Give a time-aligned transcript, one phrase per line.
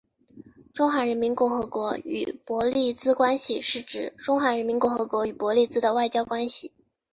[0.73, 6.71] 中华人民共和国与伯利兹关系是指中华人民共和国与伯利兹的外交关系。